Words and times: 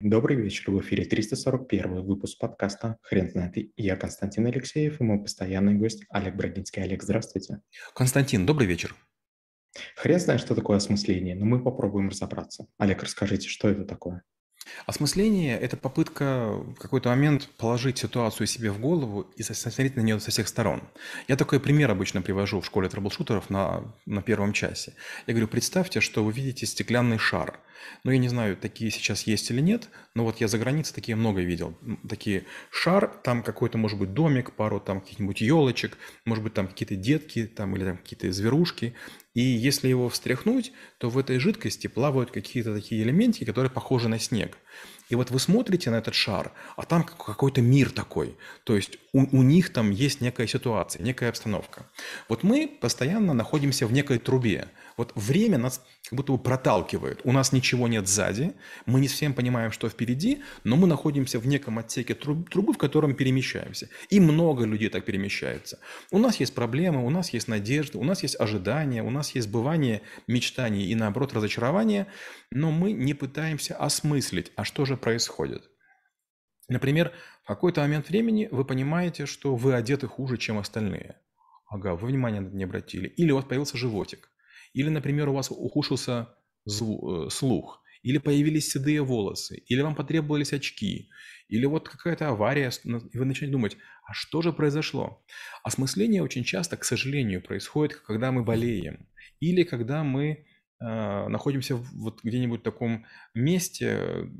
Добрый 0.00 0.36
вечер, 0.36 0.70
в 0.70 0.80
эфире 0.80 1.04
341 1.04 2.02
выпуск 2.02 2.38
подкаста 2.38 2.98
«Хрен 3.02 3.28
знает». 3.30 3.56
Я 3.76 3.96
Константин 3.96 4.46
Алексеев 4.46 5.00
и 5.00 5.02
мой 5.02 5.20
постоянный 5.20 5.74
гость 5.74 6.04
Олег 6.08 6.36
Брагинский. 6.36 6.80
Олег, 6.80 7.02
здравствуйте. 7.02 7.62
Константин, 7.96 8.46
добрый 8.46 8.68
вечер. 8.68 8.94
Хрен 9.96 10.20
знает, 10.20 10.40
что 10.40 10.54
такое 10.54 10.76
осмысление, 10.76 11.34
но 11.34 11.46
мы 11.46 11.60
попробуем 11.60 12.10
разобраться. 12.10 12.68
Олег, 12.78 13.02
расскажите, 13.02 13.48
что 13.48 13.68
это 13.68 13.84
такое? 13.84 14.22
Осмысление– 14.86 15.58
это 15.58 15.76
попытка 15.76 16.50
в 16.52 16.74
какой-то 16.74 17.08
момент 17.08 17.48
положить 17.56 17.98
ситуацию 17.98 18.46
себе 18.46 18.70
в 18.70 18.80
голову 18.80 19.26
и 19.36 19.42
смотреть 19.42 19.96
на 19.96 20.00
нее 20.00 20.20
со 20.20 20.30
всех 20.30 20.48
сторон. 20.48 20.82
Я 21.28 21.36
такой 21.36 21.60
пример 21.60 21.90
обычно 21.90 22.22
привожу 22.22 22.60
в 22.60 22.66
школе 22.66 22.88
трэблшутеров 22.88 23.50
на, 23.50 23.94
на 24.06 24.22
первом 24.22 24.52
часе. 24.52 24.94
Я 25.26 25.34
говорю, 25.34 25.48
представьте, 25.48 26.00
что 26.00 26.24
вы 26.24 26.32
видите 26.32 26.66
стеклянный 26.66 27.18
шар. 27.18 27.60
Ну, 28.04 28.10
я 28.10 28.18
не 28.18 28.28
знаю, 28.28 28.56
такие 28.56 28.90
сейчас 28.90 29.22
есть 29.22 29.50
или 29.50 29.60
нет, 29.60 29.88
но 30.14 30.24
вот 30.24 30.40
я 30.40 30.48
за 30.48 30.58
границей 30.58 30.94
такие 30.94 31.16
много 31.16 31.40
видел. 31.40 31.76
Такие 32.08 32.44
шар, 32.70 33.08
там 33.22 33.42
какой-то, 33.42 33.78
может 33.78 33.98
быть, 33.98 34.14
домик, 34.14 34.52
пару 34.52 34.80
там 34.80 35.00
каких-нибудь 35.00 35.40
елочек, 35.40 35.96
может 36.24 36.44
быть, 36.44 36.54
там 36.54 36.68
какие-то 36.68 36.96
детки 36.96 37.46
там, 37.46 37.76
или 37.76 37.84
там 37.84 37.98
какие-то 37.98 38.30
зверушки. 38.32 38.94
И 39.38 39.40
если 39.40 39.86
его 39.86 40.08
встряхнуть, 40.08 40.72
то 40.98 41.10
в 41.10 41.16
этой 41.16 41.38
жидкости 41.38 41.86
плавают 41.86 42.32
какие-то 42.32 42.74
такие 42.74 43.04
элементики, 43.04 43.44
которые 43.44 43.70
похожи 43.70 44.08
на 44.08 44.18
снег. 44.18 44.58
И 45.10 45.14
вот 45.14 45.30
вы 45.30 45.38
смотрите 45.38 45.90
на 45.90 45.98
этот 45.98 46.16
шар, 46.16 46.50
а 46.76 46.82
там 46.84 47.04
какой-то 47.04 47.62
мир 47.62 47.92
такой. 47.92 48.36
То 48.64 48.74
есть 48.74 48.98
у, 49.12 49.20
у 49.38 49.42
них 49.44 49.72
там 49.72 49.92
есть 49.92 50.20
некая 50.20 50.48
ситуация, 50.48 51.04
некая 51.04 51.28
обстановка. 51.28 51.86
Вот 52.28 52.42
мы 52.42 52.66
постоянно 52.80 53.32
находимся 53.32 53.86
в 53.86 53.92
некой 53.92 54.18
трубе. 54.18 54.70
Вот 54.98 55.12
время 55.14 55.58
нас 55.58 55.82
как 56.02 56.16
будто 56.16 56.32
бы 56.32 56.38
проталкивает. 56.38 57.20
У 57.22 57.32
нас 57.32 57.52
ничего 57.52 57.86
нет 57.86 58.08
сзади, 58.08 58.52
мы 58.84 59.00
не 59.00 59.06
всем 59.06 59.32
понимаем, 59.32 59.70
что 59.70 59.88
впереди, 59.88 60.42
но 60.64 60.76
мы 60.76 60.88
находимся 60.88 61.38
в 61.38 61.46
неком 61.46 61.78
отсеке 61.78 62.14
трубы, 62.14 62.72
в 62.72 62.78
котором 62.78 63.14
перемещаемся. 63.14 63.88
И 64.10 64.18
много 64.18 64.64
людей 64.64 64.88
так 64.88 65.04
перемещаются. 65.04 65.78
У 66.10 66.18
нас 66.18 66.40
есть 66.40 66.52
проблемы, 66.52 67.06
у 67.06 67.10
нас 67.10 67.32
есть 67.32 67.46
надежды, 67.46 67.96
у 67.96 68.04
нас 68.04 68.24
есть 68.24 68.38
ожидания, 68.40 69.04
у 69.04 69.10
нас 69.10 69.36
есть 69.36 69.48
бывание 69.48 70.02
мечтаний 70.26 70.86
и, 70.86 70.94
наоборот, 70.96 71.32
разочарования, 71.32 72.08
но 72.50 72.72
мы 72.72 72.90
не 72.90 73.14
пытаемся 73.14 73.76
осмыслить, 73.76 74.50
а 74.56 74.64
что 74.64 74.84
же 74.84 74.96
происходит. 74.96 75.70
Например, 76.68 77.12
в 77.44 77.46
какой-то 77.46 77.82
момент 77.82 78.08
времени 78.08 78.48
вы 78.50 78.64
понимаете, 78.64 79.26
что 79.26 79.54
вы 79.54 79.74
одеты 79.74 80.08
хуже, 80.08 80.38
чем 80.38 80.58
остальные. 80.58 81.16
Ага, 81.68 81.94
вы 81.94 82.08
внимание 82.08 82.42
не 82.42 82.64
обратили. 82.64 83.06
Или 83.08 83.30
у 83.30 83.36
вас 83.36 83.44
появился 83.44 83.76
животик. 83.76 84.28
Или, 84.72 84.88
например, 84.88 85.28
у 85.28 85.34
вас 85.34 85.50
ухудшился 85.50 86.28
э, 86.66 86.70
слух. 87.30 87.82
Или 88.02 88.18
появились 88.18 88.70
седые 88.70 89.02
волосы. 89.02 89.62
Или 89.66 89.80
вам 89.82 89.94
потребовались 89.94 90.52
очки. 90.52 91.10
Или 91.48 91.66
вот 91.66 91.88
какая-то 91.88 92.28
авария, 92.28 92.70
и 92.84 93.18
вы 93.18 93.24
начинаете 93.24 93.52
думать, 93.52 93.76
а 94.06 94.12
что 94.12 94.42
же 94.42 94.52
произошло? 94.52 95.24
Осмысление 95.64 96.22
очень 96.22 96.44
часто, 96.44 96.76
к 96.76 96.84
сожалению, 96.84 97.42
происходит, 97.42 97.96
когда 97.96 98.30
мы 98.32 98.44
болеем. 98.44 99.08
Или 99.40 99.62
когда 99.62 100.04
мы 100.04 100.46
а, 100.80 101.28
находимся 101.28 101.76
вот 101.76 102.20
где-нибудь 102.22 102.60
в 102.60 102.64
таком 102.64 103.06
месте, 103.34 104.30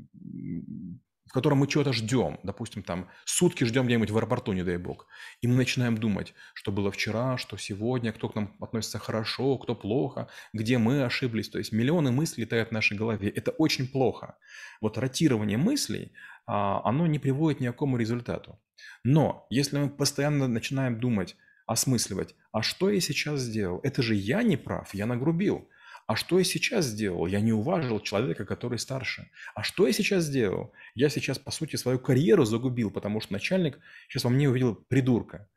в 1.29 1.31
котором 1.31 1.59
мы 1.59 1.67
чего-то 1.67 1.93
ждем, 1.93 2.39
допустим, 2.43 2.81
там 2.81 3.07
сутки 3.23 3.63
ждем 3.63 3.85
где-нибудь 3.85 4.09
в 4.09 4.17
аэропорту, 4.17 4.51
не 4.53 4.63
дай 4.63 4.77
бог, 4.77 5.05
и 5.41 5.47
мы 5.47 5.55
начинаем 5.55 5.97
думать, 5.97 6.33
что 6.55 6.71
было 6.71 6.91
вчера, 6.91 7.37
что 7.37 7.55
сегодня, 7.55 8.11
кто 8.11 8.29
к 8.29 8.35
нам 8.35 8.55
относится 8.59 8.97
хорошо, 8.97 9.57
кто 9.59 9.75
плохо, 9.75 10.27
где 10.53 10.79
мы 10.79 11.03
ошиблись, 11.03 11.49
то 11.49 11.59
есть 11.59 11.71
миллионы 11.71 12.11
мыслей 12.11 12.45
летают 12.45 12.69
в 12.69 12.71
нашей 12.71 12.97
голове, 12.97 13.29
это 13.29 13.51
очень 13.51 13.87
плохо. 13.87 14.37
Вот 14.81 14.97
ротирование 14.97 15.57
мыслей, 15.57 16.11
а, 16.47 16.81
оно 16.83 17.05
не 17.05 17.19
приводит 17.19 17.59
ни 17.59 17.67
к 17.67 17.71
какому 17.71 17.97
результату. 17.97 18.59
Но 19.03 19.45
если 19.51 19.77
мы 19.77 19.89
постоянно 19.89 20.47
начинаем 20.47 20.99
думать, 20.99 21.35
осмысливать, 21.67 22.33
а 22.51 22.63
что 22.63 22.89
я 22.89 22.99
сейчас 22.99 23.41
сделал, 23.41 23.79
это 23.83 24.01
же 24.01 24.15
я 24.15 24.41
не 24.41 24.57
прав, 24.57 24.95
я 24.95 25.05
нагрубил, 25.05 25.69
а 26.09 26.15
что 26.15 26.39
я 26.39 26.43
сейчас 26.43 26.85
сделал? 26.85 27.27
Я 27.27 27.39
не 27.39 27.53
уважил 27.53 27.99
человека, 27.99 28.43
который 28.43 28.79
старше. 28.79 29.29
А 29.53 29.61
что 29.61 29.85
я 29.85 29.93
сейчас 29.93 30.23
сделал? 30.23 30.73
Я 30.95 31.07
сейчас, 31.07 31.37
по 31.37 31.51
сути, 31.51 31.75
свою 31.75 31.99
карьеру 31.99 32.45
загубил, 32.45 32.89
потому 32.89 33.21
что 33.21 33.33
начальник 33.33 33.77
сейчас 34.07 34.23
во 34.23 34.31
мне 34.31 34.49
увидел 34.49 34.73
придурка. 34.73 35.47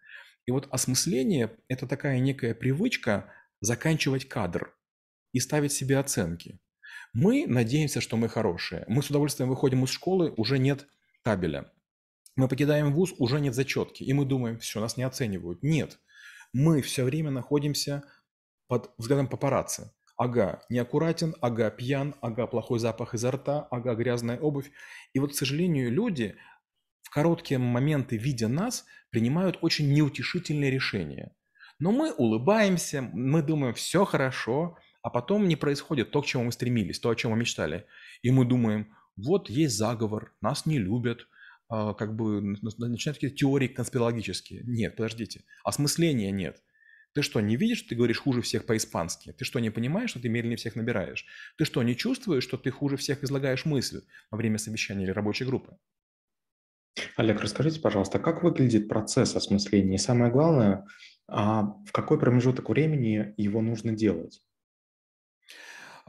И 0.44 0.50
вот 0.50 0.68
осмысление– 0.70 1.56
это 1.68 1.86
такая 1.86 2.18
некая 2.18 2.54
привычка 2.54 3.32
заканчивать 3.62 4.28
кадр 4.28 4.76
и 5.32 5.40
ставить 5.40 5.72
себе 5.72 5.96
оценки. 5.96 6.60
Мы 7.14 7.46
надеемся, 7.46 8.02
что 8.02 8.18
мы 8.18 8.28
хорошие. 8.28 8.84
Мы 8.88 9.02
с 9.02 9.08
удовольствием 9.08 9.48
выходим 9.48 9.84
из 9.84 9.88
школы, 9.88 10.34
уже 10.36 10.58
нет 10.58 10.86
табеля. 11.22 11.72
Мы 12.36 12.46
покидаем 12.46 12.92
вуз, 12.92 13.14
уже 13.16 13.40
нет 13.40 13.54
зачетки. 13.54 14.02
И 14.04 14.12
мы 14.12 14.26
думаем, 14.26 14.58
все, 14.58 14.80
нас 14.80 14.98
не 14.98 15.04
оценивают. 15.04 15.62
Нет. 15.62 15.98
Мы 16.52 16.82
все 16.82 17.04
время 17.04 17.30
находимся 17.30 18.02
под 18.68 18.90
взглядом 18.98 19.28
папарацци. 19.28 19.90
Ага, 20.22 20.62
неаккуратен, 20.70 21.34
ага, 21.40 21.68
пьян, 21.70 22.14
ага, 22.20 22.46
плохой 22.46 22.78
запах 22.78 23.14
изо 23.14 23.32
рта, 23.32 23.66
ага, 23.72 23.94
грязная 23.96 24.38
обувь. 24.38 24.70
И 25.14 25.18
вот, 25.18 25.32
к 25.32 25.34
сожалению, 25.34 25.90
люди 25.90 26.36
в 27.02 27.10
короткие 27.10 27.58
моменты, 27.58 28.18
видя 28.18 28.46
нас, 28.46 28.84
принимают 29.10 29.58
очень 29.62 29.92
неутешительные 29.92 30.70
решения. 30.70 31.34
Но 31.80 31.90
мы 31.90 32.12
улыбаемся, 32.12 33.02
мы 33.02 33.42
думаем, 33.42 33.74
все 33.74 34.04
хорошо, 34.04 34.78
а 35.02 35.10
потом 35.10 35.48
не 35.48 35.56
происходит 35.56 36.12
то, 36.12 36.22
к 36.22 36.26
чему 36.26 36.44
мы 36.44 36.52
стремились, 36.52 37.00
то, 37.00 37.10
о 37.10 37.16
чем 37.16 37.32
мы 37.32 37.38
мечтали. 37.38 37.86
И 38.22 38.30
мы 38.30 38.44
думаем, 38.44 38.94
вот 39.16 39.50
есть 39.50 39.76
заговор, 39.76 40.32
нас 40.40 40.66
не 40.66 40.78
любят, 40.78 41.26
а, 41.68 41.94
как 41.94 42.14
бы 42.14 42.40
начинают 42.42 43.16
какие-то 43.16 43.36
теории 43.36 43.66
конспирологические. 43.66 44.62
Нет, 44.66 44.94
подождите, 44.94 45.42
осмысления 45.64 46.30
нет. 46.30 46.62
Ты 47.14 47.22
что, 47.22 47.40
не 47.40 47.56
видишь, 47.56 47.78
что 47.78 47.90
ты 47.90 47.94
говоришь 47.94 48.20
хуже 48.20 48.40
всех 48.42 48.64
по-испански? 48.66 49.32
Ты 49.32 49.44
что, 49.44 49.60
не 49.60 49.70
понимаешь, 49.70 50.10
что 50.10 50.20
ты 50.20 50.28
медленнее 50.28 50.56
всех 50.56 50.76
набираешь? 50.76 51.26
Ты 51.56 51.64
что, 51.64 51.82
не 51.82 51.96
чувствуешь, 51.96 52.44
что 52.44 52.56
ты 52.56 52.70
хуже 52.70 52.96
всех 52.96 53.22
излагаешь 53.22 53.64
мысль 53.66 54.02
во 54.30 54.38
время 54.38 54.58
совещания 54.58 55.04
или 55.04 55.10
рабочей 55.10 55.44
группы? 55.44 55.76
Олег, 57.16 57.40
расскажите, 57.40 57.80
пожалуйста, 57.80 58.18
как 58.18 58.42
выглядит 58.42 58.88
процесс 58.88 59.34
осмысления? 59.34 59.94
И 59.94 59.98
самое 59.98 60.30
главное, 60.30 60.84
а 61.28 61.62
в 61.86 61.92
какой 61.92 62.18
промежуток 62.18 62.68
времени 62.68 63.34
его 63.36 63.62
нужно 63.62 63.92
делать? 63.92 64.42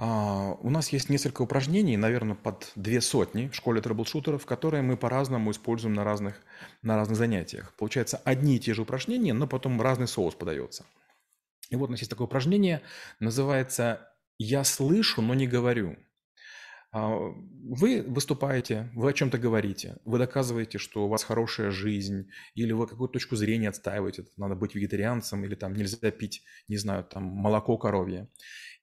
А, 0.05 0.57
у 0.59 0.69
нас 0.69 0.89
есть 0.89 1.07
несколько 1.07 1.43
упражнений, 1.43 1.95
наверное, 1.95 2.35
под 2.35 2.73
две 2.75 2.99
сотни 2.99 3.47
в 3.47 3.55
школе 3.55 3.79
трэблшутеров, 3.79 4.45
которые 4.45 4.83
мы 4.83 4.97
по-разному 4.97 5.49
используем 5.51 5.93
на 5.93 6.03
разных, 6.03 6.41
на 6.81 6.97
разных 6.97 7.17
занятиях. 7.17 7.73
Получается, 7.77 8.19
одни 8.25 8.57
и 8.57 8.59
те 8.59 8.73
же 8.73 8.81
упражнения, 8.81 9.31
но 9.31 9.47
потом 9.47 9.81
разный 9.81 10.09
соус 10.09 10.35
подается. 10.35 10.85
И 11.69 11.77
вот 11.77 11.87
у 11.87 11.91
нас 11.91 12.01
есть 12.01 12.09
такое 12.09 12.27
упражнение, 12.27 12.81
называется 13.21 14.13
«Я 14.37 14.65
слышу, 14.65 15.21
но 15.21 15.35
не 15.35 15.47
говорю». 15.47 15.95
А, 16.93 17.09
вы 17.09 18.03
выступаете, 18.03 18.91
вы 18.93 19.09
о 19.09 19.13
чем-то 19.13 19.39
говорите, 19.39 19.97
вы 20.05 20.19
доказываете, 20.19 20.77
что 20.77 21.05
у 21.05 21.07
вас 21.07 21.23
хорошая 21.23 21.71
жизнь, 21.71 22.29
или 22.53 22.71
вы 22.71 22.85
какую-то 22.85 23.13
точку 23.13 23.35
зрения 23.35 23.69
отстаиваете, 23.69 24.25
надо 24.37 24.53
быть 24.53 24.75
вегетарианцем, 24.75 25.43
или 25.43 25.55
там 25.55 25.73
нельзя 25.73 26.11
пить, 26.11 26.43
не 26.67 26.77
знаю, 26.77 27.03
там 27.03 27.23
молоко 27.23 27.79
коровье. 27.79 28.29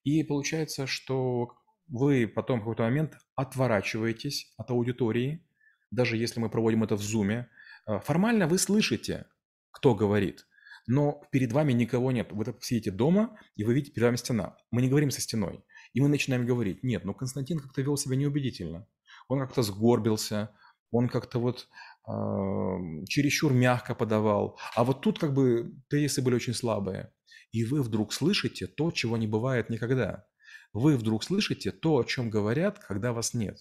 И 0.02 0.24
получается, 0.24 0.88
что 0.88 1.52
вы 1.86 2.26
потом 2.26 2.58
в 2.58 2.62
какой-то 2.62 2.82
момент 2.82 3.16
отворачиваетесь 3.36 4.52
от 4.56 4.70
аудитории, 4.72 5.46
даже 5.92 6.16
если 6.16 6.40
мы 6.40 6.50
проводим 6.50 6.82
это 6.82 6.96
в 6.96 7.02
зуме. 7.02 7.48
Э, 7.86 8.00
формально 8.00 8.48
вы 8.48 8.58
слышите, 8.58 9.26
кто 9.70 9.94
говорит, 9.94 10.46
но 10.88 11.22
перед 11.30 11.52
вами 11.52 11.72
никого 11.72 12.10
нет. 12.10 12.32
Вы 12.32 12.56
сидите 12.60 12.90
дома, 12.90 13.38
и 13.54 13.62
вы 13.62 13.74
видите 13.74 13.92
перед 13.92 14.06
вами 14.06 14.16
стена. 14.16 14.56
Мы 14.72 14.82
не 14.82 14.88
говорим 14.88 15.12
со 15.12 15.20
стеной. 15.20 15.64
И 15.92 16.00
мы 16.00 16.08
начинаем 16.08 16.46
говорить, 16.46 16.82
нет, 16.82 17.04
ну 17.04 17.14
Константин 17.14 17.58
как-то 17.58 17.82
вел 17.82 17.96
себя 17.96 18.16
неубедительно. 18.16 18.86
Он 19.28 19.40
как-то 19.40 19.62
сгорбился, 19.62 20.50
он 20.90 21.08
как-то 21.08 21.38
вот 21.38 21.68
э, 22.06 22.10
чересчур 23.08 23.52
мягко 23.52 23.94
подавал. 23.94 24.58
А 24.74 24.84
вот 24.84 25.00
тут 25.00 25.18
как 25.18 25.34
бы 25.34 25.72
тезисы 25.88 26.22
были 26.22 26.36
очень 26.36 26.54
слабые 26.54 27.12
и 27.52 27.64
вы 27.64 27.82
вдруг 27.82 28.12
слышите 28.12 28.66
то, 28.66 28.90
чего 28.90 29.16
не 29.16 29.26
бывает 29.26 29.70
никогда. 29.70 30.26
Вы 30.72 30.96
вдруг 30.96 31.24
слышите 31.24 31.72
то, 31.72 31.98
о 31.98 32.04
чем 32.04 32.30
говорят, 32.30 32.78
когда 32.78 33.12
вас 33.12 33.34
нет. 33.34 33.58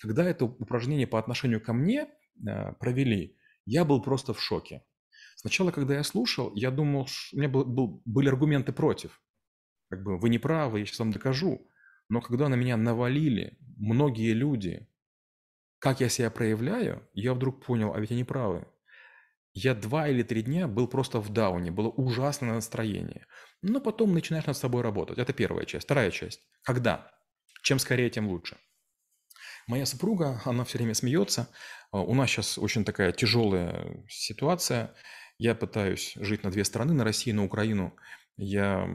Когда 0.00 0.24
это 0.24 0.44
упражнение 0.44 1.06
по 1.06 1.18
отношению 1.18 1.60
ко 1.60 1.72
мне 1.72 2.06
э, 2.46 2.72
провели, 2.74 3.36
я 3.66 3.84
был 3.84 4.02
просто 4.02 4.34
в 4.34 4.40
шоке. 4.40 4.84
Сначала, 5.36 5.72
когда 5.72 5.94
я 5.94 6.04
слушал, 6.04 6.52
я 6.54 6.70
думал, 6.70 7.08
у 7.32 7.36
меня 7.36 7.48
был, 7.48 7.64
был, 7.64 8.02
были 8.04 8.28
аргументы 8.28 8.72
против. 8.72 9.20
Как 9.90 10.02
бы 10.02 10.18
вы 10.18 10.28
не 10.28 10.38
правы, 10.38 10.80
я 10.80 10.86
сейчас 10.86 10.98
вам 10.98 11.12
докажу. 11.12 11.70
Но 12.08 12.20
когда 12.20 12.48
на 12.48 12.54
меня 12.54 12.76
навалили 12.76 13.58
многие 13.76 14.32
люди, 14.32 14.88
как 15.78 16.00
я 16.00 16.08
себя 16.08 16.30
проявляю, 16.30 17.08
я 17.12 17.34
вдруг 17.34 17.64
понял, 17.64 17.94
а 17.94 18.00
ведь 18.00 18.10
они 18.10 18.24
правы. 18.24 18.66
Я 19.52 19.74
два 19.74 20.08
или 20.08 20.22
три 20.22 20.42
дня 20.42 20.66
был 20.66 20.88
просто 20.88 21.20
в 21.20 21.32
дауне, 21.32 21.70
было 21.70 21.88
ужасное 21.88 22.54
настроение. 22.54 23.26
Но 23.62 23.80
потом 23.80 24.12
начинаешь 24.12 24.46
над 24.46 24.56
собой 24.56 24.82
работать. 24.82 25.18
Это 25.18 25.32
первая 25.32 25.64
часть. 25.64 25.84
Вторая 25.84 26.10
часть. 26.10 26.40
Когда? 26.62 27.12
Чем 27.62 27.78
скорее, 27.78 28.10
тем 28.10 28.28
лучше. 28.28 28.56
Моя 29.66 29.86
супруга, 29.86 30.42
она 30.44 30.64
все 30.64 30.78
время 30.78 30.94
смеется. 30.94 31.48
А, 31.90 32.00
у 32.00 32.14
нас 32.14 32.28
сейчас 32.30 32.58
очень 32.58 32.84
такая 32.84 33.12
тяжелая 33.12 34.04
ситуация. 34.08 34.94
Я 35.38 35.54
пытаюсь 35.54 36.14
жить 36.16 36.44
на 36.44 36.50
две 36.50 36.64
страны, 36.64 36.92
на 36.92 37.04
Россию 37.04 37.36
и 37.36 37.38
на 37.38 37.44
Украину. 37.44 37.96
Я 38.36 38.88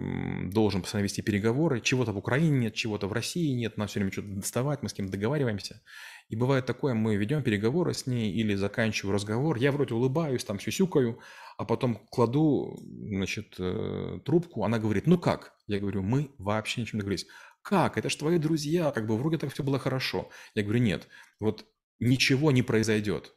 должен 0.52 0.82
постоянно 0.82 1.06
вести 1.06 1.22
переговоры. 1.22 1.80
Чего-то 1.80 2.12
в 2.12 2.18
Украине 2.18 2.60
нет, 2.60 2.74
чего-то 2.74 3.08
в 3.08 3.14
России 3.14 3.54
нет. 3.54 3.78
Нам 3.78 3.88
все 3.88 4.00
время 4.00 4.12
что-то 4.12 4.28
доставать, 4.28 4.84
мы 4.84 4.90
с 4.90 4.94
кем-то 4.94 5.14
договариваемся. 5.14 5.82
И 6.28 6.36
бывает 6.36 6.66
такое, 6.66 6.94
мы 6.94 7.16
ведем 7.16 7.42
переговоры 7.42 7.94
с 7.94 8.06
ней 8.06 8.34
или 8.34 8.56
заканчиваю 8.56 9.14
разговор. 9.14 9.58
Я 9.58 9.72
вроде 9.72 9.94
улыбаюсь, 9.94 10.44
там 10.44 10.60
сюсюкаю, 10.60 11.20
а 11.58 11.64
потом 11.64 12.06
кладу, 12.12 12.78
значит, 12.82 13.56
э, 13.60 14.20
трубку. 14.26 14.66
Она 14.66 14.78
говорит, 14.78 15.08
ну 15.08 15.18
как? 15.18 15.54
Я 15.68 15.80
говорю, 15.80 16.02
мы 16.02 16.32
вообще 16.38 16.82
ничем 16.82 16.98
не 16.98 17.02
договорились. 17.02 17.28
Как? 17.62 17.98
Это 17.98 18.10
же 18.10 18.18
твои 18.18 18.40
друзья, 18.40 18.92
как 18.92 19.08
бы 19.08 19.18
вроде 19.18 19.38
так 19.38 19.54
все 19.54 19.64
было 19.64 19.80
хорошо. 19.80 20.30
Я 20.54 20.64
говорю, 20.64 20.82
нет, 20.82 21.08
вот 21.40 21.66
ничего 22.00 22.52
не 22.52 22.62
произойдет. 22.62 23.34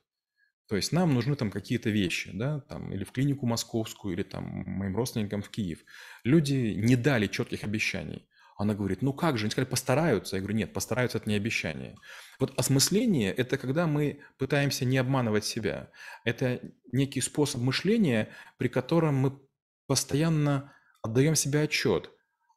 То 0.72 0.76
есть 0.76 0.90
нам 0.90 1.12
нужны 1.12 1.36
там 1.36 1.50
какие-то 1.50 1.90
вещи, 1.90 2.30
да, 2.32 2.60
там, 2.60 2.90
или 2.94 3.04
в 3.04 3.12
клинику 3.12 3.44
московскую, 3.44 4.14
или 4.14 4.22
там 4.22 4.64
моим 4.66 4.96
родственникам 4.96 5.42
в 5.42 5.50
Киев. 5.50 5.80
Люди 6.24 6.72
не 6.74 6.96
дали 6.96 7.26
четких 7.26 7.62
обещаний. 7.62 8.26
Она 8.56 8.72
говорит, 8.72 9.02
ну 9.02 9.12
как 9.12 9.36
же, 9.36 9.44
они 9.44 9.50
сказали, 9.50 9.68
постараются. 9.68 10.36
Я 10.36 10.40
говорю, 10.40 10.56
нет, 10.56 10.72
постараются– 10.72 11.18
это 11.18 11.28
не 11.28 11.36
обещание. 11.36 11.96
Вот 12.40 12.58
осмысление– 12.58 13.32
это 13.36 13.58
когда 13.58 13.86
мы 13.86 14.20
пытаемся 14.38 14.86
не 14.86 14.96
обманывать 14.96 15.44
себя. 15.44 15.90
Это 16.24 16.62
некий 16.90 17.20
способ 17.20 17.60
мышления, 17.60 18.30
при 18.56 18.68
котором 18.68 19.16
мы 19.16 19.38
постоянно 19.86 20.72
отдаем 21.02 21.34
себе 21.34 21.60
отчет. 21.60 22.10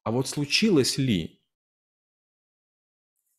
А 0.06 0.12
вот 0.12 0.30
случилось 0.30 0.98
ли 0.98 1.42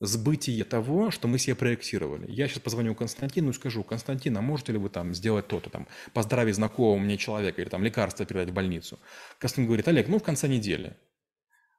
сбытие 0.00 0.64
того, 0.64 1.10
что 1.10 1.28
мы 1.28 1.38
себе 1.38 1.54
проектировали. 1.54 2.30
Я 2.30 2.48
сейчас 2.48 2.60
позвоню 2.60 2.94
Константину 2.94 3.50
и 3.50 3.54
скажу, 3.54 3.82
Константин, 3.82 4.36
а 4.36 4.42
можете 4.42 4.72
ли 4.72 4.78
вы 4.78 4.90
там 4.90 5.14
сделать 5.14 5.48
то-то, 5.48 5.70
там, 5.70 5.88
поздравить 6.12 6.54
знакомого 6.54 6.98
мне 6.98 7.16
человека 7.16 7.62
или 7.62 7.68
там 7.68 7.82
лекарство 7.82 8.26
передать 8.26 8.50
в 8.50 8.54
больницу? 8.54 8.98
Константин 9.38 9.66
говорит, 9.66 9.88
Олег, 9.88 10.08
ну 10.08 10.18
в 10.18 10.22
конце 10.22 10.48
недели. 10.48 10.96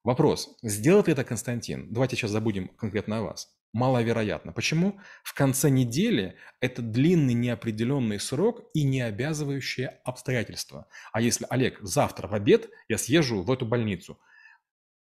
Вопрос, 0.03 0.57
сделает 0.63 1.07
ли 1.07 1.13
это 1.13 1.23
Константин? 1.23 1.91
Давайте 1.91 2.15
сейчас 2.15 2.31
забудем 2.31 2.69
конкретно 2.69 3.19
о 3.19 3.21
вас. 3.23 3.53
Маловероятно. 3.73 4.53
Почему? 4.53 4.99
В 5.23 5.33
конце 5.33 5.69
недели 5.69 6.37
это 6.61 6.81
длинный 6.81 7.33
неопределенный 7.33 8.19
срок 8.19 8.61
и 8.73 8.83
не 8.83 9.01
обязывающее 9.01 9.99
обстоятельства. 10.05 10.87
А 11.11 11.21
если, 11.21 11.45
Олег, 11.49 11.79
завтра 11.81 12.27
в 12.27 12.33
обед 12.33 12.69
я 12.87 12.97
съезжу 12.97 13.43
в 13.43 13.51
эту 13.51 13.65
больницу, 13.65 14.17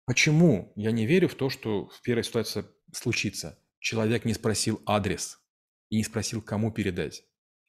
почему 0.06 0.72
я 0.76 0.92
не 0.92 1.08
верю 1.08 1.28
в 1.28 1.36
то, 1.36 1.50
что 1.50 1.88
в 1.88 2.02
первой 2.02 2.24
ситуации 2.24 2.66
случится? 2.94 3.60
Человек 3.80 4.26
не 4.26 4.34
спросил 4.34 4.82
адрес 4.86 5.40
и 5.90 5.98
не 5.98 6.04
спросил, 6.04 6.42
кому 6.42 6.72
передать 6.72 7.24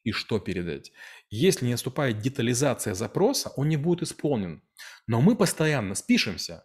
и 0.05 0.13
что 0.13 0.39
передать. 0.39 0.93
Если 1.31 1.67
не 1.67 1.73
наступает 1.73 2.19
детализация 2.19 2.95
запроса, 2.95 3.51
он 3.57 3.69
не 3.69 3.77
будет 3.77 4.03
исполнен. 4.03 4.63
Но 5.07 5.21
мы 5.21 5.37
постоянно 5.37 5.95
спишемся. 5.95 6.65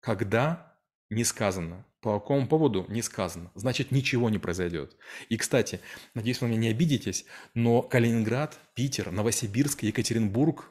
Когда 0.00 0.78
не 1.10 1.24
сказано. 1.24 1.86
По 2.00 2.18
какому 2.20 2.46
поводу 2.46 2.84
не 2.88 3.00
сказано. 3.00 3.50
Значит, 3.54 3.90
ничего 3.90 4.28
не 4.28 4.38
произойдет. 4.38 4.96
И, 5.30 5.38
кстати, 5.38 5.80
надеюсь, 6.12 6.40
вы 6.40 6.48
меня 6.48 6.58
не 6.58 6.68
обидитесь, 6.68 7.24
но 7.54 7.80
Калининград, 7.80 8.58
Питер, 8.74 9.10
Новосибирск, 9.10 9.84
Екатеринбург, 9.84 10.70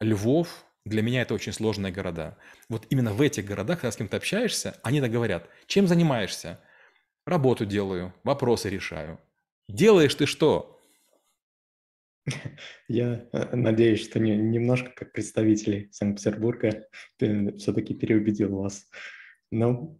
Львов, 0.00 0.64
для 0.84 1.02
меня 1.02 1.22
это 1.22 1.34
очень 1.34 1.52
сложные 1.52 1.92
города. 1.92 2.36
Вот 2.68 2.86
именно 2.90 3.12
в 3.12 3.20
этих 3.20 3.44
городах, 3.44 3.80
когда 3.80 3.92
с 3.92 3.96
кем-то 3.96 4.16
общаешься, 4.16 4.78
они 4.82 5.00
так 5.00 5.10
говорят. 5.10 5.48
Чем 5.66 5.86
занимаешься? 5.86 6.60
Работу 7.26 7.66
делаю, 7.66 8.14
вопросы 8.24 8.70
решаю. 8.70 9.20
Делаешь 9.68 10.14
ты 10.14 10.26
что? 10.26 10.80
Я 12.88 13.26
э, 13.32 13.56
надеюсь, 13.56 14.02
что 14.02 14.18
не, 14.18 14.36
немножко 14.36 14.90
как 14.90 15.12
представители 15.12 15.88
Санкт-Петербурга 15.92 16.86
все-таки 17.18 17.94
переубедил 17.94 18.56
вас. 18.56 18.88
Но 19.50 19.98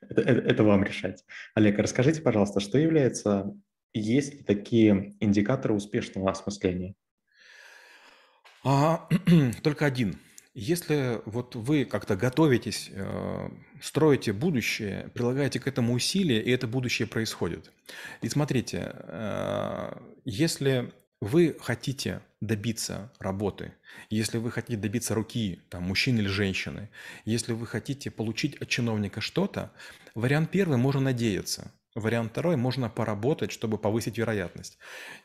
это, 0.00 0.22
это, 0.22 0.40
это 0.40 0.64
вам 0.64 0.84
решать. 0.84 1.24
Олег, 1.54 1.78
расскажите, 1.78 2.22
пожалуйста, 2.22 2.60
что 2.60 2.78
является, 2.78 3.52
есть 3.92 4.34
ли 4.34 4.42
такие 4.42 5.14
индикаторы 5.20 5.74
успешного 5.74 6.30
осмысления? 6.30 6.94
А, 8.68 9.08
только 9.62 9.86
один. 9.86 10.18
Если 10.52 11.20
вот 11.24 11.54
вы 11.54 11.84
как-то 11.84 12.16
готовитесь, 12.16 12.90
э, 12.90 13.48
строите 13.80 14.32
будущее, 14.32 15.08
прилагаете 15.14 15.60
к 15.60 15.68
этому 15.68 15.94
усилия, 15.94 16.42
и 16.42 16.50
это 16.50 16.66
будущее 16.66 17.06
происходит. 17.06 17.70
И 18.22 18.28
смотрите, 18.28 18.90
э, 18.92 19.92
если 20.24 20.92
вы 21.20 21.56
хотите 21.60 22.22
добиться 22.40 23.12
работы, 23.20 23.72
если 24.10 24.38
вы 24.38 24.50
хотите 24.50 24.76
добиться 24.76 25.14
руки 25.14 25.60
там, 25.68 25.84
мужчины 25.84 26.18
или 26.18 26.26
женщины, 26.26 26.88
если 27.24 27.52
вы 27.52 27.68
хотите 27.68 28.10
получить 28.10 28.56
от 28.56 28.68
чиновника 28.68 29.20
что-то, 29.20 29.70
вариант 30.16 30.50
первый 30.50 30.76
можно 30.76 31.00
надеяться. 31.02 31.70
Вариант 31.96 32.32
второй, 32.32 32.56
можно 32.56 32.90
поработать, 32.90 33.50
чтобы 33.50 33.78
повысить 33.78 34.18
вероятность. 34.18 34.76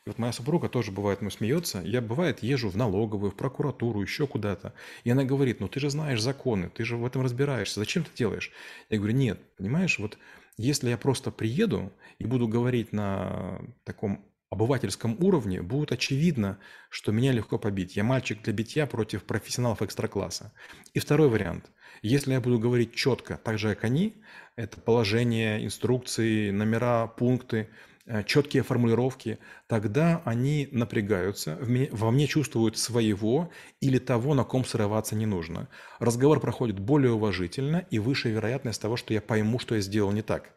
И 0.05 0.09
вот 0.09 0.17
моя 0.17 0.31
супруга 0.31 0.69
тоже 0.69 0.91
бывает, 0.91 1.21
ну, 1.21 1.29
смеется. 1.29 1.81
Я, 1.83 1.99
бывает, 2.01 2.41
езжу 2.41 2.69
в 2.69 2.77
налоговую, 2.77 3.31
в 3.31 3.35
прокуратуру, 3.35 4.01
еще 4.01 4.25
куда-то. 4.25 4.73
И 5.03 5.11
она 5.11 5.25
говорит, 5.25 5.59
ну, 5.59 5.67
ты 5.67 5.81
же 5.81 5.89
знаешь 5.89 6.21
законы, 6.21 6.69
ты 6.69 6.85
же 6.85 6.95
в 6.95 7.05
этом 7.05 7.23
разбираешься, 7.23 7.81
зачем 7.81 8.05
ты 8.05 8.11
делаешь? 8.15 8.51
Я 8.89 8.99
говорю, 8.99 9.13
нет, 9.13 9.39
понимаешь, 9.57 9.99
вот 9.99 10.17
если 10.55 10.89
я 10.89 10.97
просто 10.97 11.29
приеду 11.29 11.91
и 12.19 12.25
буду 12.25 12.47
говорить 12.47 12.93
на 12.93 13.61
таком 13.83 14.23
обывательском 14.51 15.17
уровне 15.23 15.61
будет 15.61 15.93
очевидно, 15.93 16.59
что 16.89 17.11
меня 17.11 17.31
легко 17.31 17.57
побить. 17.57 17.95
Я 17.95 18.03
мальчик 18.03 18.43
для 18.43 18.53
битья 18.53 18.85
против 18.85 19.23
профессионалов 19.23 19.81
экстракласса. 19.81 20.53
И 20.93 20.99
второй 20.99 21.29
вариант. 21.29 21.71
Если 22.01 22.33
я 22.33 22.41
буду 22.41 22.59
говорить 22.59 22.93
четко, 22.93 23.37
так 23.37 23.57
же, 23.57 23.73
как 23.73 23.85
они, 23.85 24.21
это 24.57 24.79
положение, 24.81 25.65
инструкции, 25.65 26.51
номера, 26.51 27.07
пункты, 27.07 27.69
э, 28.05 28.23
четкие 28.23 28.63
формулировки, 28.63 29.39
тогда 29.67 30.21
они 30.25 30.67
напрягаются, 30.71 31.57
во 31.91 32.11
мне 32.11 32.27
чувствуют 32.27 32.77
своего 32.77 33.51
или 33.79 33.99
того, 33.99 34.33
на 34.33 34.43
ком 34.43 34.65
срываться 34.65 35.15
не 35.15 35.25
нужно. 35.25 35.69
Разговор 35.99 36.41
проходит 36.41 36.77
более 36.79 37.13
уважительно 37.13 37.85
и 37.89 37.99
выше 37.99 38.29
вероятность 38.29 38.81
того, 38.81 38.97
что 38.97 39.13
я 39.13 39.21
пойму, 39.21 39.59
что 39.59 39.75
я 39.75 39.81
сделал 39.81 40.11
не 40.11 40.23
так. 40.23 40.51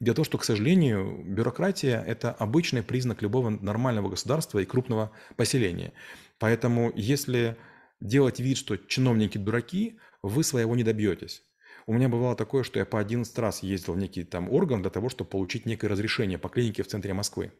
Дело 0.00 0.14
в 0.14 0.16
том, 0.16 0.24
что, 0.24 0.38
к 0.38 0.44
сожалению, 0.44 1.22
бюрократия– 1.26 2.02
это 2.06 2.32
обычный 2.32 2.82
признак 2.82 3.20
любого 3.20 3.50
нормального 3.50 4.08
государства 4.08 4.58
и 4.58 4.64
крупного 4.64 5.12
поселения. 5.36 5.92
Поэтому 6.38 6.90
если 6.96 7.58
делать 8.00 8.40
вид, 8.40 8.56
что 8.56 8.78
чиновники 8.78 9.36
дураки, 9.36 9.98
вы 10.22 10.42
своего 10.42 10.74
не 10.74 10.84
добьетесь. 10.84 11.42
У 11.86 11.92
меня 11.92 12.08
бывало 12.08 12.34
такое, 12.34 12.62
что 12.62 12.78
я 12.78 12.86
по 12.86 12.98
11 12.98 13.38
раз 13.38 13.62
ездил 13.62 13.92
в 13.92 13.98
некий 13.98 14.24
там 14.24 14.50
орган 14.50 14.80
для 14.80 14.90
того, 14.90 15.10
чтобы 15.10 15.28
получить 15.28 15.66
некое 15.66 15.88
разрешение 15.88 16.38
по 16.38 16.48
клинике 16.48 16.82
в 16.82 16.86
центре 16.86 17.12
Москвы. 17.12 17.52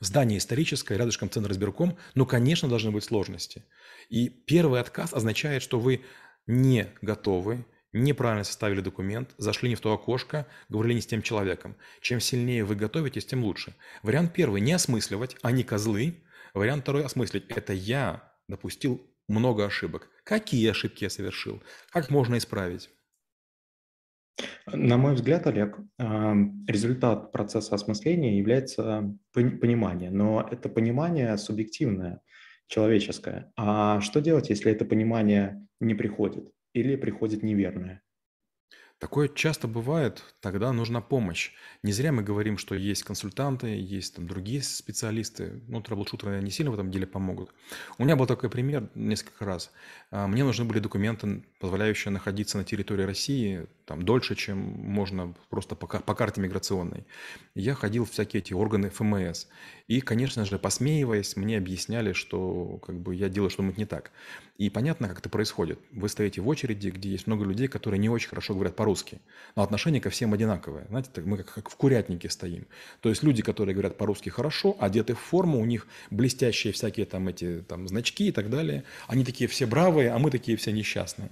Здание 0.00 0.38
историческое, 0.38 0.98
рядышком 0.98 1.30
центр 1.30 1.52
избирком, 1.52 1.96
но, 2.14 2.26
конечно, 2.26 2.68
должны 2.68 2.90
быть 2.90 3.04
сложности. 3.04 3.64
И 4.08 4.28
первый 4.28 4.80
отказ 4.80 5.14
означает, 5.14 5.62
что 5.62 5.78
вы 5.78 6.02
не 6.46 6.88
готовы, 7.00 7.64
неправильно 7.92 8.44
составили 8.44 8.80
документ, 8.80 9.34
зашли 9.38 9.68
не 9.68 9.74
в 9.74 9.80
то 9.80 9.92
окошко, 9.92 10.46
говорили 10.68 10.94
не 10.94 11.00
с 11.00 11.06
тем 11.06 11.22
человеком. 11.22 11.76
Чем 12.00 12.20
сильнее 12.20 12.64
вы 12.64 12.76
готовитесь, 12.76 13.26
тем 13.26 13.44
лучше. 13.44 13.74
Вариант 14.02 14.32
первый– 14.32 14.60
не 14.62 14.72
осмысливать, 14.72 15.36
они 15.42 15.64
козлы. 15.64 16.22
Вариант 16.54 16.82
второй– 16.82 17.04
осмыслить. 17.04 17.44
Это 17.48 17.72
я 17.72 18.32
допустил 18.48 19.00
много 19.28 19.64
ошибок. 19.64 20.08
Какие 20.24 20.70
ошибки 20.70 21.04
я 21.04 21.10
совершил? 21.10 21.62
Как 21.90 22.10
можно 22.10 22.38
исправить? 22.38 22.90
На 24.66 24.96
мой 24.96 25.14
взгляд, 25.14 25.46
Олег, 25.46 25.78
а, 25.98 26.34
результат 26.66 27.32
процесса 27.32 27.74
осмысления 27.74 28.38
является 28.38 29.14
понимание, 29.32 30.10
но 30.10 30.46
это 30.50 30.68
понимание 30.68 31.36
субъективное, 31.36 32.22
человеческое. 32.66 33.52
А 33.56 34.00
что 34.00 34.20
делать, 34.20 34.48
если 34.48 34.72
это 34.72 34.84
понимание 34.84 35.66
не 35.80 35.94
приходит? 35.94 36.50
Или 36.72 36.96
приходит 36.96 37.42
неверное. 37.42 38.02
Такое 39.00 39.28
часто 39.28 39.66
бывает, 39.66 40.22
тогда 40.42 40.74
нужна 40.74 41.00
помощь. 41.00 41.52
Не 41.82 41.90
зря 41.90 42.12
мы 42.12 42.22
говорим, 42.22 42.58
что 42.58 42.74
есть 42.74 43.02
консультанты, 43.02 43.68
есть 43.68 44.14
там 44.14 44.26
другие 44.26 44.62
специалисты. 44.62 45.62
Ну, 45.68 45.80
трэблшутеры 45.80 46.42
не 46.42 46.50
сильно 46.50 46.70
в 46.70 46.74
этом 46.74 46.90
деле 46.90 47.06
помогут. 47.06 47.50
У 47.96 48.04
меня 48.04 48.14
был 48.14 48.26
такой 48.26 48.50
пример 48.50 48.90
несколько 48.94 49.46
раз. 49.46 49.70
А, 50.10 50.26
мне 50.26 50.44
нужны 50.44 50.66
были 50.66 50.80
документы, 50.80 51.42
позволяющие 51.60 52.12
находиться 52.12 52.58
на 52.58 52.64
территории 52.64 53.04
России 53.04 53.66
там, 53.86 54.02
дольше, 54.02 54.34
чем 54.34 54.58
можно 54.58 55.34
просто 55.48 55.76
по, 55.76 55.86
по 55.86 56.14
карте 56.14 56.42
миграционной. 56.42 57.06
Я 57.54 57.74
ходил 57.74 58.04
в 58.04 58.10
всякие 58.10 58.42
эти 58.42 58.52
органы 58.52 58.90
ФМС. 58.90 59.46
И, 59.88 60.02
конечно 60.02 60.44
же, 60.44 60.58
посмеиваясь, 60.58 61.36
мне 61.36 61.56
объясняли, 61.56 62.12
что 62.12 62.78
как 62.86 63.00
бы, 63.00 63.14
я 63.14 63.30
делаю 63.30 63.48
что-нибудь 63.48 63.78
не 63.78 63.86
так. 63.86 64.12
И 64.58 64.68
понятно, 64.68 65.08
как 65.08 65.20
это 65.20 65.30
происходит. 65.30 65.80
Вы 65.90 66.10
стоите 66.10 66.42
в 66.42 66.48
очереди, 66.48 66.90
где 66.90 67.08
есть 67.08 67.26
много 67.26 67.46
людей, 67.46 67.66
которые 67.66 67.98
не 67.98 68.10
очень 68.10 68.28
хорошо 68.28 68.52
говорят 68.52 68.76
по 68.76 68.84
по-русски, 68.90 69.20
но 69.56 69.62
отношение 69.62 70.00
ко 70.00 70.10
всем 70.10 70.32
одинаковое. 70.32 70.86
Знаете, 70.88 71.10
мы 71.24 71.36
как, 71.36 71.54
как 71.54 71.70
в 71.70 71.76
курятнике 71.76 72.28
стоим. 72.28 72.66
То 73.00 73.08
есть 73.08 73.22
люди, 73.22 73.42
которые 73.42 73.74
говорят 73.74 73.96
по-русски 73.96 74.30
хорошо, 74.30 74.76
одеты 74.80 75.14
в 75.14 75.18
форму, 75.18 75.60
у 75.60 75.64
них 75.64 75.86
блестящие 76.10 76.72
всякие 76.72 77.06
там 77.06 77.28
эти 77.28 77.62
там 77.68 77.88
значки 77.88 78.28
и 78.28 78.32
так 78.32 78.50
далее. 78.50 78.82
Они 79.06 79.24
такие 79.24 79.46
все 79.48 79.66
бравые, 79.66 80.10
а 80.10 80.18
мы 80.18 80.30
такие 80.30 80.56
все 80.56 80.72
несчастные. 80.72 81.30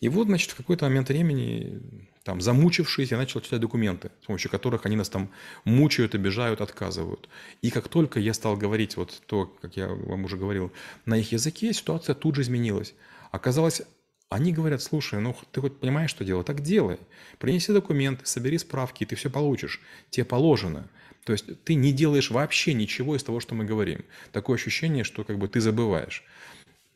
И 0.00 0.08
вот, 0.08 0.26
значит, 0.26 0.50
в 0.50 0.56
какой-то 0.56 0.84
момент 0.84 1.08
времени, 1.08 1.80
там, 2.24 2.40
замучившись, 2.40 3.12
я 3.12 3.16
начал 3.16 3.40
читать 3.40 3.60
документы, 3.60 4.10
с 4.22 4.26
помощью 4.26 4.50
которых 4.50 4.86
они 4.86 4.96
нас 4.96 5.08
там 5.08 5.28
мучают, 5.64 6.14
обижают, 6.14 6.60
отказывают. 6.60 7.28
И 7.62 7.70
как 7.70 7.88
только 7.88 8.20
я 8.20 8.34
стал 8.34 8.56
говорить 8.56 8.96
вот 8.96 9.22
то, 9.26 9.46
как 9.62 9.76
я 9.76 9.86
вам 9.86 10.24
уже 10.24 10.36
говорил, 10.36 10.70
на 11.06 11.16
их 11.16 11.32
языке, 11.32 11.72
ситуация 11.72 12.14
тут 12.14 12.34
же 12.34 12.42
изменилась. 12.42 12.94
Оказалось, 13.30 13.82
они 14.28 14.52
говорят, 14.52 14.82
слушай, 14.82 15.20
ну 15.20 15.36
ты 15.52 15.60
хоть 15.60 15.78
понимаешь, 15.78 16.10
что 16.10 16.24
делать? 16.24 16.46
Так 16.46 16.60
делай. 16.60 16.98
Принеси 17.38 17.72
документы, 17.72 18.26
собери 18.26 18.58
справки, 18.58 19.04
и 19.04 19.06
ты 19.06 19.14
все 19.14 19.30
получишь. 19.30 19.80
Тебе 20.10 20.24
положено. 20.24 20.88
То 21.24 21.32
есть 21.32 21.62
ты 21.64 21.74
не 21.74 21.92
делаешь 21.92 22.30
вообще 22.30 22.72
ничего 22.74 23.16
из 23.16 23.22
того, 23.22 23.40
что 23.40 23.54
мы 23.54 23.64
говорим. 23.64 24.04
Такое 24.32 24.56
ощущение, 24.56 25.04
что 25.04 25.24
как 25.24 25.38
бы 25.38 25.48
ты 25.48 25.60
забываешь. 25.60 26.24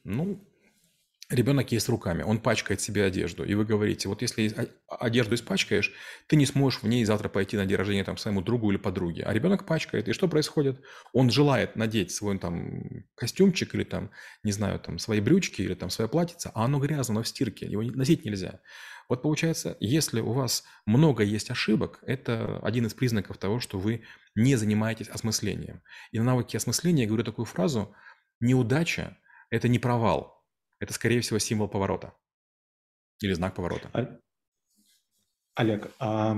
Ну, 0.04 0.40
Ребенок 1.30 1.70
есть 1.70 1.88
руками, 1.88 2.24
он 2.24 2.40
пачкает 2.40 2.80
себе 2.80 3.04
одежду, 3.04 3.44
и 3.44 3.54
вы 3.54 3.64
говорите, 3.64 4.08
вот 4.08 4.20
если 4.20 4.52
одежду 4.88 5.36
испачкаешь, 5.36 5.92
ты 6.26 6.34
не 6.34 6.44
сможешь 6.44 6.82
в 6.82 6.88
ней 6.88 7.04
завтра 7.04 7.28
пойти 7.28 7.56
на 7.56 7.66
день 7.66 7.76
рождения 7.76 8.02
там, 8.02 8.16
своему 8.16 8.42
другу 8.42 8.72
или 8.72 8.78
подруге. 8.78 9.22
А 9.22 9.32
ребенок 9.32 9.64
пачкает, 9.64 10.08
и 10.08 10.12
что 10.12 10.26
происходит? 10.26 10.82
Он 11.12 11.30
желает 11.30 11.76
надеть 11.76 12.10
свой 12.10 12.36
там 12.40 13.04
костюмчик 13.14 13.72
или 13.76 13.84
там, 13.84 14.10
не 14.42 14.50
знаю, 14.50 14.80
там 14.80 14.98
свои 14.98 15.20
брючки 15.20 15.62
или 15.62 15.74
там 15.74 15.88
свое 15.88 16.08
платьице, 16.08 16.50
а 16.52 16.64
оно 16.64 16.80
грязно, 16.80 17.12
оно 17.12 17.22
в 17.22 17.28
стирке, 17.28 17.66
его 17.66 17.82
носить 17.82 18.24
нельзя. 18.24 18.58
Вот 19.08 19.22
получается, 19.22 19.76
если 19.78 20.20
у 20.20 20.32
вас 20.32 20.64
много 20.84 21.22
есть 21.22 21.52
ошибок, 21.52 22.00
это 22.02 22.58
один 22.58 22.86
из 22.86 22.94
признаков 22.94 23.38
того, 23.38 23.60
что 23.60 23.78
вы 23.78 24.02
не 24.34 24.56
занимаетесь 24.56 25.08
осмыслением. 25.08 25.82
И 26.10 26.18
на 26.18 26.24
навыке 26.24 26.56
осмысления 26.56 27.04
я 27.04 27.08
говорю 27.08 27.22
такую 27.22 27.44
фразу, 27.44 27.94
неудача– 28.40 29.16
это 29.50 29.68
не 29.68 29.78
провал, 29.78 30.39
это, 30.80 30.92
скорее 30.92 31.20
всего, 31.20 31.38
символ 31.38 31.68
поворота 31.68 32.14
или 33.20 33.32
знак 33.34 33.54
поворота. 33.54 34.18
Олег, 35.54 35.90
а 35.98 36.36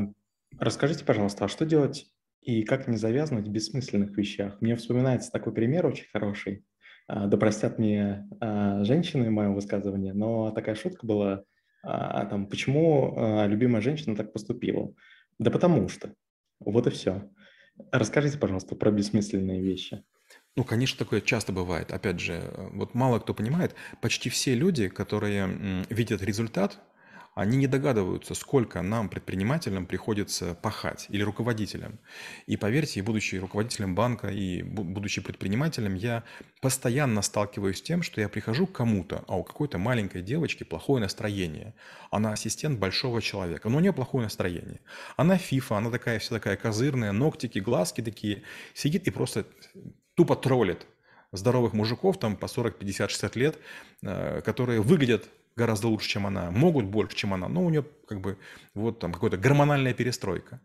расскажите, 0.59 1.05
пожалуйста, 1.05 1.45
а 1.45 1.49
что 1.49 1.65
делать 1.65 2.13
и 2.41 2.65
как 2.65 2.89
не 2.89 2.97
завязнуть 2.97 3.47
в 3.47 3.51
бессмысленных 3.51 4.17
вещах? 4.17 4.61
Мне 4.61 4.75
вспоминается 4.75 5.31
такой 5.31 5.55
пример 5.55 5.87
очень 5.87 6.09
хороший. 6.13 6.65
А, 7.07 7.27
да 7.27 7.37
простят 7.37 7.79
мне 7.79 8.29
а, 8.41 8.85
женщины 8.85 9.31
мое 9.31 9.51
высказывание, 9.51 10.13
но 10.13 10.51
такая 10.51 10.75
шутка 10.75 11.07
была, 11.07 11.45
а, 11.85 12.27
там, 12.27 12.49
почему 12.49 13.47
любимая 13.47 13.81
женщина 13.81 14.17
так 14.17 14.33
поступила? 14.33 14.93
Да 15.39 15.51
потому 15.51 15.89
что. 15.89 16.15
Вот 16.59 16.87
и 16.87 16.91
все. 16.91 17.31
Расскажите, 17.91 18.39
пожалуйста, 18.39 18.77
про 18.77 18.91
бессмысленные 18.91 19.61
вещи. 19.61 20.05
Ну, 20.55 20.65
конечно, 20.65 20.99
такое 20.99 21.23
часто 21.23 21.53
бывает. 21.53 21.93
Опять 21.93 22.21
же, 22.21 22.35
э, 22.35 22.69
вот 22.73 22.95
мало 22.95 23.19
кто 23.19 23.33
понимает, 23.33 23.75
почти 24.01 24.29
все 24.29 24.55
люди, 24.55 24.89
которые 24.89 25.87
видят 25.89 26.23
результат, 26.23 26.79
они 27.35 27.57
не 27.57 27.67
догадываются, 27.67 28.35
сколько 28.35 28.83
нам, 28.83 29.09
предпринимателям, 29.09 29.87
приходится 29.87 30.55
пахать 30.55 31.07
или 31.09 31.23
руководителям. 31.23 31.99
И 32.47 32.59
поверьте, 32.59 33.01
и 33.01 33.03
будучи 33.03 33.37
руководителем 33.37 33.95
банка, 33.95 34.29
и 34.29 34.63
будучи 34.63 35.23
предпринимателем, 35.23 35.95
я 35.95 36.25
постоянно 36.61 37.23
сталкиваюсь 37.23 37.79
с 37.79 37.83
тем, 37.83 38.03
что 38.03 38.21
я 38.21 38.29
прихожу 38.29 38.67
к 38.67 38.73
кому-то, 38.73 39.25
а 39.29 39.39
у 39.39 39.45
какой-то 39.45 39.79
маленькой 39.79 40.21
девочки 40.21 40.65
плохое 40.65 41.01
настроение. 41.01 41.75
Она 42.11 42.33
ассистент 42.33 42.79
большого 42.79 43.23
человека, 43.23 43.71
но 43.71 43.79
у 43.79 43.81
нее 43.81 43.95
плохое 43.95 44.25
настроение. 44.25 44.81
Она 45.17 45.39
фифа, 45.39 45.79
она 45.79 45.91
такая 45.91 46.19
вся 46.19 46.35
такая 46.35 46.59
козырная, 46.59 47.13
ногтики, 47.13 47.61
глазки 47.61 48.03
такие, 48.03 48.43
сидит 48.75 49.07
и 49.07 49.11
просто 49.11 49.47
тупо 50.15 50.37
троллит 50.37 50.87
здоровых 51.33 51.73
мужиков 51.73 52.19
там 52.19 52.37
по 52.37 52.47
40, 52.47 52.79
50, 52.79 53.11
60 53.11 53.37
лет, 53.37 53.59
э, 54.03 54.43
которые 54.43 54.81
выглядят 54.81 55.29
гораздо 55.57 55.89
лучше, 55.89 56.09
чем 56.09 56.27
она, 56.27 56.51
могут 56.51 56.87
больше, 56.87 57.17
чем 57.17 57.35
она, 57.35 57.49
но 57.49 57.65
у 57.65 57.71
нее 57.71 57.85
как 58.07 58.21
бы 58.21 58.39
вот 58.75 58.99
там 58.99 59.13
какая-то 59.13 59.37
гормональная 59.37 59.95
перестройка. 59.95 60.61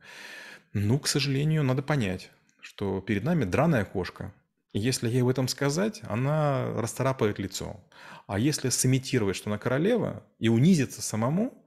Ну, 0.74 1.00
к 1.00 1.08
сожалению, 1.08 1.64
надо 1.64 1.82
понять, 1.82 2.30
что 2.62 3.02
перед 3.02 3.24
нами 3.24 3.46
драная 3.46 3.86
кошка. 3.86 4.34
И 4.74 4.80
если 4.80 5.10
ей 5.10 5.22
в 5.22 5.30
этом 5.30 5.48
сказать, 5.48 6.02
она 6.04 6.72
расцарапает 6.76 7.40
лицо. 7.40 7.80
А 8.28 8.38
если 8.38 8.70
сымитировать, 8.70 9.36
что 9.36 9.50
она 9.50 9.58
королева, 9.58 10.24
и 10.40 10.50
унизиться 10.50 11.02
самому, 11.02 11.66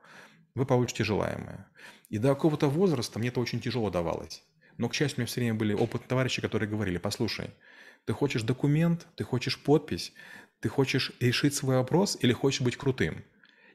вы 0.55 0.67
получите 0.67 1.05
желаемое. 1.05 1.67
И 2.11 2.19
до 2.19 2.29
какого-то 2.29 2.69
возраста 2.69 3.19
мне 3.19 3.29
это 3.29 3.41
очень 3.41 3.61
тяжело 3.61 3.91
давалось. 3.91 4.43
Но, 4.81 4.89
к 4.89 4.95
счастью, 4.95 5.19
у 5.19 5.21
меня 5.21 5.27
все 5.27 5.41
время 5.43 5.59
были 5.59 5.75
опытные 5.75 6.09
товарищи, 6.09 6.41
которые 6.41 6.67
говорили, 6.67 6.97
послушай, 6.97 7.51
ты 8.07 8.15
хочешь 8.15 8.41
документ, 8.45 9.07
ты 9.15 9.25
хочешь 9.25 9.63
подпись, 9.63 10.15
ты 10.61 10.71
хочешь 10.71 11.13
решить 11.21 11.53
свой 11.55 11.77
вопрос 11.77 12.17
или 12.23 12.33
хочешь 12.33 12.63
быть 12.63 12.79
крутым. 12.79 13.23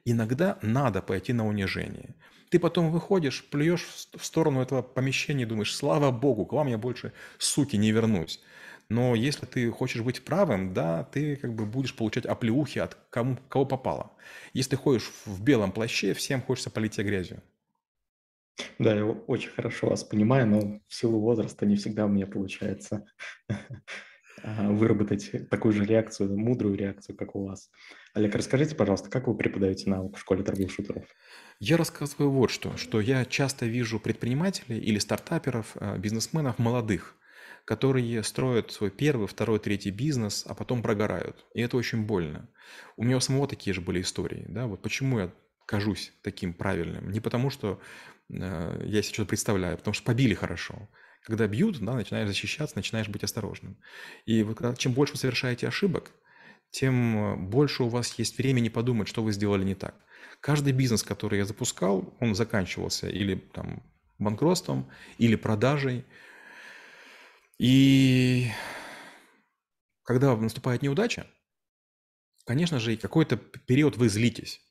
Иногда 0.04 0.58
надо 0.64 1.04
пойти 1.04 1.32
на 1.32 1.46
унижение. 1.46 2.16
Ты 2.50 2.58
потом 2.58 2.90
выходишь, 2.90 3.46
плюешь 3.52 3.86
в 4.18 4.26
сторону 4.26 4.64
этого 4.64 4.82
помещения 4.82 5.44
и 5.44 5.46
думаешь, 5.46 5.76
слава 5.76 6.10
богу, 6.10 6.48
к 6.48 6.54
вам 6.54 6.70
я 6.70 6.80
больше, 6.80 7.14
суки, 7.38 7.76
не 7.76 7.92
вернусь. 7.92 8.42
Но 8.90 9.14
если 9.14 9.46
ты 9.46 9.70
хочешь 9.70 10.02
быть 10.02 10.26
правым, 10.26 10.74
да, 10.74 11.04
ты 11.04 11.36
как 11.36 11.54
бы 11.54 11.68
будешь 11.68 11.96
получать 11.96 12.26
оплеухи 12.26 12.80
от 12.80 12.98
кому, 13.12 13.38
кого 13.48 13.68
попало. 13.68 14.12
Если 14.54 14.72
ты 14.72 14.78
ходишь 14.78 15.12
в 15.26 15.44
белом 15.44 15.72
плаще, 15.72 16.16
всем 16.16 16.42
хочется 16.42 16.72
полить 16.72 16.94
тебя 16.94 17.04
грязью. 17.04 17.44
Да, 18.80 18.96
я 18.96 19.06
очень 19.06 19.50
хорошо 19.50 19.90
вас 19.90 20.04
понимаю, 20.04 20.48
но 20.48 20.60
в 20.88 20.94
силу 20.94 21.20
возраста 21.20 21.66
не 21.66 21.76
всегда 21.76 22.06
у 22.06 22.10
меня 22.10 22.28
получается 22.28 23.06
выработать 24.44 25.50
такую 25.50 25.74
же 25.74 25.86
реакцию, 25.86 26.38
мудрую 26.38 26.76
реакцию, 26.76 27.18
как 27.18 27.36
у 27.36 27.46
вас. 27.46 27.70
Олег, 28.14 28.36
расскажите, 28.36 28.76
пожалуйста, 28.76 29.10
как 29.10 29.28
вы 29.28 29.36
преподаете 29.36 29.90
науку 29.90 30.16
в 30.16 30.20
школе 30.20 30.44
трэблшутеров? 30.44 31.06
Я 31.60 31.78
рассказываю 31.78 32.32
вот 32.32 32.52
что, 32.52 32.78
что 32.78 33.02
я 33.02 33.26
часто 33.26 33.66
вижу 33.66 34.00
предпринимателей 34.00 34.80
или 34.80 35.00
стартаперов, 35.00 35.76
э, 35.80 35.98
бизнесменов 35.98 36.60
молодых, 36.60 37.16
которые 37.66 38.24
строят 38.24 38.72
свой 38.72 38.92
первый, 38.92 39.28
второй, 39.28 39.60
третий 39.60 39.92
бизнес, 39.92 40.46
а 40.48 40.54
потом 40.54 40.82
прогорают. 40.82 41.46
И 41.54 41.62
это 41.62 41.78
очень 41.78 42.06
больно. 42.06 42.50
У 42.96 43.04
меня 43.04 43.18
у 43.18 43.22
самого 43.22 43.48
такие 43.48 43.74
же 43.74 43.82
были 43.82 44.02
истории. 44.02 44.46
Да? 44.48 44.68
Вот 44.68 44.82
почему 44.82 45.20
я 45.20 45.32
кажусь 45.66 46.14
таким 46.22 46.54
правильным. 46.54 47.10
Не 47.10 47.20
потому, 47.20 47.50
что 47.50 47.80
я 48.30 49.02
себе 49.02 49.14
что-то 49.14 49.30
представляю, 49.30 49.78
потому 49.78 49.94
что 49.94 50.04
побили 50.04 50.34
хорошо. 50.34 50.90
Когда 51.22 51.48
бьют, 51.48 51.80
да, 51.80 51.94
начинаешь 51.94 52.28
защищаться, 52.28 52.76
начинаешь 52.76 53.10
быть 53.10 53.24
осторожным. 53.24 53.78
И 54.26 54.44
когда, 54.44 54.76
чем 54.76 54.94
больше 54.94 55.14
вы 55.14 55.20
совершаете 55.20 55.68
ошибок, 55.68 56.12
тем 56.70 57.18
э, 57.18 57.36
больше 57.38 57.84
у 57.84 57.88
вас 57.88 58.14
есть 58.20 58.38
времени 58.38 58.70
подумать, 58.70 59.08
что 59.08 59.24
вы 59.24 59.32
сделали 59.32 59.64
не 59.64 59.76
так. 59.76 59.96
Каждый 60.42 60.74
бизнес, 60.74 61.04
который 61.04 61.40
я 61.40 61.46
запускал, 61.46 62.16
он 62.20 62.36
заканчивался 62.36 63.10
или 63.10 63.36
там 63.36 63.82
банкротством, 64.20 64.90
или 65.18 65.36
продажей. 65.36 66.06
И 67.58 68.52
когда 70.04 70.36
наступает 70.36 70.82
неудача, 70.82 71.28
конечно 72.46 72.80
же, 72.80 72.94
и 72.94 72.98
какой-то 72.98 73.38
период 73.38 73.98
вы 73.98 74.10
злитесь 74.10 74.65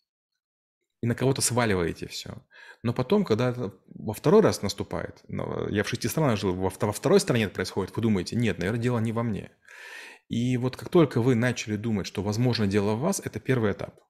и 1.04 1.06
на 1.06 1.14
кого-то 1.14 1.42
сваливаете 1.42 2.06
все. 2.06 2.42
Но 2.82 2.94
потом, 2.94 3.26
когда 3.26 3.50
это 3.50 3.74
во 3.94 4.14
второй 4.14 4.40
раз 4.40 4.62
наступает, 4.62 5.22
я 5.28 5.84
в 5.84 5.88
шести 5.88 6.08
странах 6.08 6.38
жил, 6.38 6.54
во, 6.54 6.70
второй 6.70 7.20
стране 7.20 7.44
это 7.44 7.54
происходит, 7.54 7.94
вы 7.94 8.00
думаете, 8.00 8.36
нет, 8.36 8.58
наверное, 8.58 8.80
дело 8.80 8.98
не 9.00 9.12
во 9.12 9.22
мне. 9.22 9.50
И 10.30 10.56
вот 10.56 10.78
как 10.78 10.88
только 10.88 11.20
вы 11.20 11.34
начали 11.34 11.76
думать, 11.76 12.06
что, 12.06 12.22
возможно, 12.22 12.66
дело 12.66 12.94
в 12.94 13.00
вас, 13.00 13.20
это 13.22 13.38
первый 13.38 13.72
этап. 13.72 14.00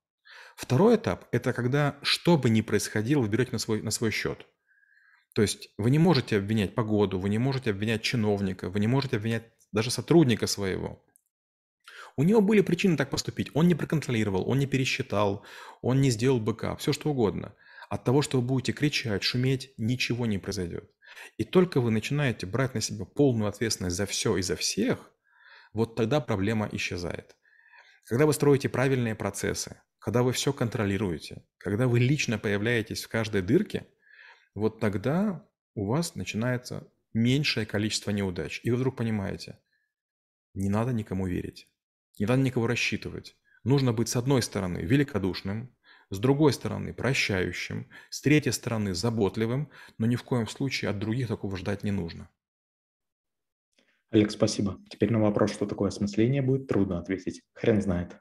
Второй 0.55 0.95
этап– 0.95 1.27
это 1.33 1.53
когда, 1.53 1.99
что 2.03 2.39
бы 2.39 2.49
ни 2.49 2.61
происходило, 2.61 3.23
вы 3.23 3.29
берете 3.29 3.51
на 3.51 3.59
свой, 3.59 3.83
на 3.83 3.91
свой 3.91 4.13
счет. 4.13 4.47
То 5.35 5.43
есть 5.43 5.71
вы 5.79 5.91
не 5.91 5.99
можете 5.99 6.37
обвинять 6.37 6.77
погоду, 6.77 7.19
вы 7.19 7.29
не 7.29 7.39
можете 7.39 7.71
обвинять 7.71 8.03
чиновника, 8.03 8.71
вы 8.71 8.79
не 8.79 8.87
можете 8.87 9.17
обвинять 9.17 9.51
даже 9.73 9.91
сотрудника 9.91 10.47
своего. 10.47 11.05
У 12.17 12.23
него 12.23 12.41
были 12.41 12.61
причины 12.61 12.97
так 12.97 13.11
поступить. 13.11 13.51
Он 13.55 13.67
не 13.67 13.75
проконтролировал, 13.75 14.49
он 14.49 14.59
не 14.59 14.67
пересчитал, 14.67 15.45
он 15.83 16.01
не 16.01 16.11
сделал 16.11 16.39
бэкап, 16.39 16.81
все 16.81 16.93
что 16.93 17.11
угодно. 17.11 17.55
От 17.89 18.05
того, 18.05 18.23
что 18.23 18.41
вы 18.41 18.47
будете 18.47 18.73
кричать, 18.73 19.23
шуметь, 19.23 19.75
ничего 19.77 20.27
не 20.27 20.39
произойдет. 20.39 20.91
И 21.37 21.45
только 21.45 21.81
вы 21.81 21.91
начинаете 21.91 22.47
брать 22.47 22.75
на 22.75 22.81
себя 22.81 23.05
полную 23.05 23.49
ответственность 23.49 23.97
за 23.97 24.07
все 24.07 24.37
и 24.37 24.43
за 24.43 24.57
всех, 24.57 25.11
вот 25.73 25.97
тогда 25.97 26.21
проблема 26.21 26.69
исчезает. 26.73 27.37
Когда 28.05 28.27
вы 28.27 28.33
строите 28.33 28.69
правильные 28.69 29.15
процессы, 29.15 29.81
когда 29.99 30.23
вы 30.23 30.33
все 30.33 30.53
контролируете, 30.53 31.45
когда 31.59 31.89
вы 31.89 31.99
лично 31.99 32.39
появляетесь 32.39 33.05
в 33.05 33.09
каждой 33.09 33.43
дырке, 33.43 33.87
вот 34.55 34.79
тогда 34.79 35.49
у 35.75 35.87
вас 35.87 36.15
начинается 36.15 36.87
меньшее 37.13 37.67
количество 37.67 38.11
неудач. 38.11 38.61
И 38.63 38.71
вы 38.71 38.77
вдруг 38.77 38.97
понимаете, 38.97 39.59
не 40.53 40.69
надо 40.69 40.93
никому 40.93 41.27
верить. 41.27 41.69
Не 42.19 42.27
надо 42.27 42.43
никого 42.43 42.67
рассчитывать. 42.67 43.37
Нужно 43.65 43.93
быть, 43.93 44.09
с 44.09 44.17
одной 44.17 44.43
стороны, 44.43 44.79
великодушным, 44.79 45.75
с 46.11 46.19
другой 46.19 46.53
стороны 46.53 46.93
прощающим, 46.93 47.89
с 48.11 48.21
третьей 48.21 48.53
стороны 48.53 48.95
заботливым, 48.95 49.71
но 49.99 50.07
ни 50.07 50.17
в 50.17 50.23
коем 50.23 50.47
случае 50.47 50.91
от 50.91 50.99
других 50.99 51.29
такого 51.29 51.57
ждать 51.57 51.83
не 51.83 51.91
нужно. 51.91 52.29
Олег, 54.11 54.31
спасибо. 54.31 54.79
Теперь 54.89 55.11
на 55.11 55.21
вопрос, 55.21 55.53
что 55.53 55.67
такое 55.67 55.89
осмысление, 55.89 56.41
будет 56.41 56.69
трудно 56.69 56.99
ответить. 56.99 57.43
Хрен 57.55 57.83
знает. 57.83 58.17